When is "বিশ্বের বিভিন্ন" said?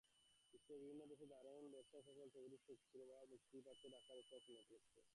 0.53-1.01